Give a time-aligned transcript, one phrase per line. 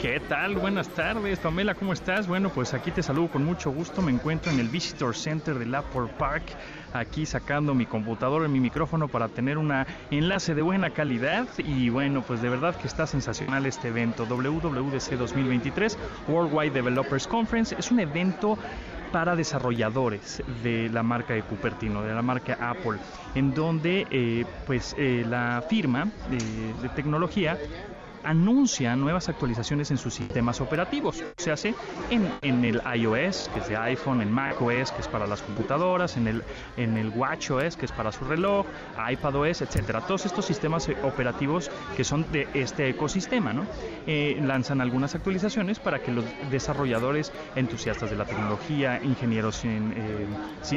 [0.00, 0.56] ¿Qué tal?
[0.56, 2.28] Buenas tardes, Pamela, ¿cómo estás?
[2.28, 4.02] Bueno, pues aquí te saludo con mucho gusto.
[4.02, 6.44] Me encuentro en el Visitor Center del Apple Park,
[6.92, 9.72] aquí sacando mi computadora y mi micrófono para tener un
[10.10, 11.48] enlace de buena calidad.
[11.56, 14.26] Y bueno, pues de verdad que está sensacional este evento.
[14.26, 18.58] WWDC 2023, Worldwide Developers Conference, es un evento
[19.12, 22.98] para desarrolladores de la marca de Cupertino, de la marca Apple,
[23.34, 26.38] en donde eh, pues eh, la firma eh,
[26.82, 27.56] de tecnología
[28.26, 31.22] anuncia nuevas actualizaciones en sus sistemas operativos.
[31.36, 31.74] Se hace
[32.10, 36.16] en, en el iOS, que es de iPhone, en macOS, que es para las computadoras,
[36.16, 36.42] en el,
[36.76, 38.66] en el WatchOS, que es para su reloj,
[39.10, 40.00] iPadOS, etcétera.
[40.00, 43.66] Todos estos sistemas operativos que son de este ecosistema, ¿no?
[44.06, 50.26] Eh, lanzan algunas actualizaciones para que los desarrolladores entusiastas de la tecnología, ingenieros en, eh,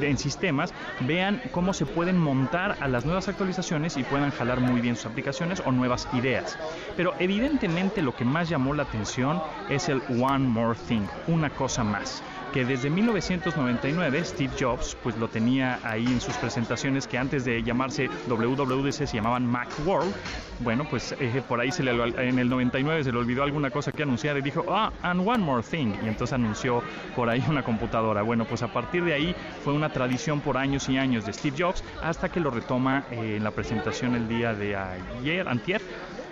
[0.00, 4.80] en sistemas, vean cómo se pueden montar a las nuevas actualizaciones y puedan jalar muy
[4.80, 6.58] bien sus aplicaciones o nuevas ideas.
[6.96, 11.84] Pero evidentemente lo que más llamó la atención es el One More Thing, una cosa
[11.84, 17.44] más que desde 1999 Steve Jobs pues lo tenía ahí en sus presentaciones que antes
[17.44, 20.12] de llamarse WWDC se llamaban Macworld.
[20.60, 23.92] Bueno, pues eh, por ahí se le, en el 99 se le olvidó alguna cosa
[23.92, 25.94] que anunciar y dijo, ah, and one more thing.
[26.02, 26.82] Y entonces anunció
[27.14, 28.22] por ahí una computadora.
[28.22, 31.56] Bueno, pues a partir de ahí fue una tradición por años y años de Steve
[31.58, 35.80] Jobs hasta que lo retoma eh, en la presentación el día de ayer, antier,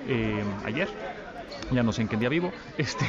[0.06, 0.88] eh, ayer,
[1.70, 3.06] ya no sé en qué día vivo, este,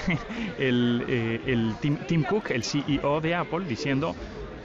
[0.57, 4.15] el, eh, el Tim, Cook, el CEO de Apple, diciendo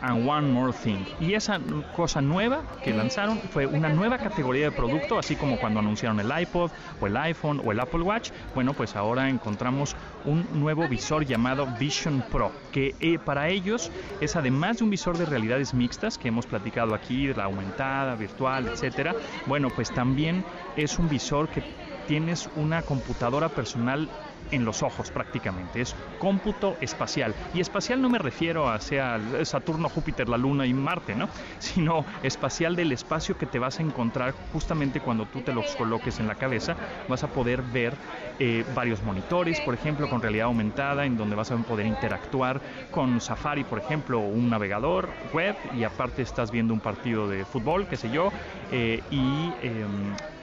[0.05, 1.05] and one more thing.
[1.21, 1.59] Y esa
[1.97, 6.31] cosa nueva que lanzaron fue una nueva categoría de producto, así como cuando anunciaron el
[6.41, 8.31] iPod o el iPhone o el Apple Watch.
[8.55, 14.37] Bueno, pues ahora encontramos un nuevo visor llamado Vision Pro, que eh, para ellos es
[14.37, 18.69] además de un visor de realidades mixtas que hemos platicado aquí, de la aumentada, virtual,
[18.69, 19.15] etcétera.
[19.47, 20.45] Bueno, pues también
[20.77, 21.63] es un visor que
[22.07, 24.09] tienes una computadora personal
[24.51, 27.35] en los ojos prácticamente, es cómputo espacial.
[27.55, 31.29] Y espacial no me refiero a sea Saturno, Júpiter, la Luna y Marte, ¿no?
[31.59, 36.21] Sino espacial del espacio que te vas a encontrar justamente cuando tú te los coloques
[36.21, 36.77] en la cabeza.
[37.09, 37.95] Vas a poder ver
[38.39, 42.61] eh, varios monitores, por ejemplo, con realidad aumentada, en donde vas a poder interactuar
[42.91, 47.87] con Safari, por ejemplo, un navegador web, y aparte estás viendo un partido de fútbol,
[47.89, 48.31] qué sé yo,
[48.73, 49.87] eh, y, eh,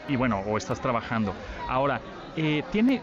[0.08, 1.34] y bueno, o estás trabajando.
[1.68, 2.02] Ahora,
[2.36, 3.02] eh, tiene,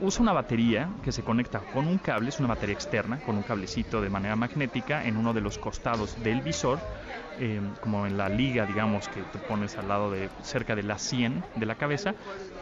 [0.00, 3.42] usa una batería que se conecta con un cable, es una batería externa, con un
[3.42, 6.80] cablecito de manera magnética en uno de los costados del visor,
[7.40, 10.98] eh, como en la liga, digamos, que te pones al lado de cerca de la
[10.98, 12.14] 100 de la cabeza,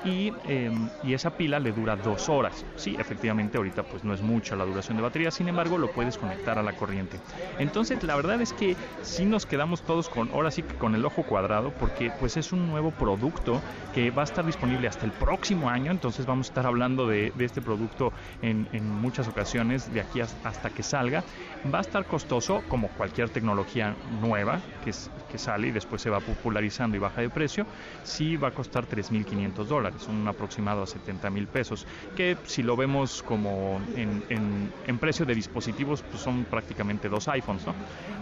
[0.04, 0.70] y, eh,
[1.02, 2.64] y, esa pila le dura dos horas.
[2.76, 6.16] Sí, efectivamente, ahorita pues no es mucha la duración de batería, sin embargo, lo puedes
[6.16, 7.20] conectar a la corriente.
[7.58, 11.04] Entonces, la verdad es que sí nos quedamos todos con, ahora sí que con el
[11.04, 13.60] ojo cuadrado, porque pues es un nuevo producto
[13.92, 17.06] que va a estar disponible hasta el próximo año, entonces entonces vamos a estar hablando
[17.06, 21.22] de, de este producto en, en, muchas ocasiones de aquí hasta que salga.
[21.66, 26.96] Va a estar costoso como cualquier tecnología nueva que, sale y después se va popularizando
[26.96, 27.66] y baja de precio.
[28.02, 31.86] Sí va a costar 3.500 dólares, un aproximado a 70 mil pesos,
[32.16, 37.28] que si lo vemos como en, en, en precio de dispositivos, pues son prácticamente dos
[37.28, 37.74] iPhones, ¿no?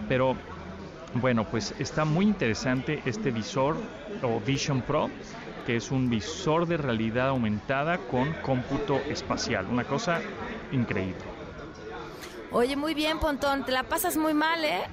[0.07, 0.35] Pero
[1.13, 3.77] bueno, pues está muy interesante este visor
[4.21, 5.09] o Vision Pro
[5.67, 9.67] que es un visor de realidad aumentada con cómputo espacial.
[9.69, 10.21] Una cosa
[10.71, 11.17] increíble.
[12.51, 13.65] Oye, muy bien, Pontón.
[13.65, 14.83] Te la pasas muy mal, ¿eh?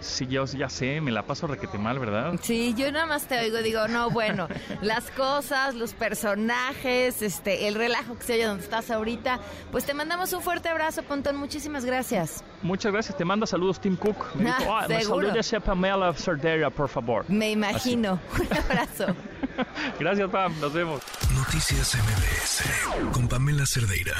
[0.00, 2.34] Sí, yo ya sé, me la paso requete mal, ¿verdad?
[2.42, 4.48] Sí, yo nada más te oigo, digo, no, bueno,
[4.82, 9.40] las cosas, los personajes, este, el relajo que se oye donde estás ahorita.
[9.72, 12.44] Pues te mandamos un fuerte abrazo, Pontón, muchísimas gracias.
[12.62, 14.34] Muchas gracias, te manda saludos Tim Cook.
[14.34, 14.96] Me Ah, dijo, ah, me
[15.56, 17.24] a Pamela Cerdeira, por favor.
[17.28, 18.18] Me imagino.
[18.38, 19.06] Un abrazo.
[19.98, 21.02] Gracias, Pam, nos vemos.
[21.34, 24.14] Noticias MBS con Pamela Cerdeira.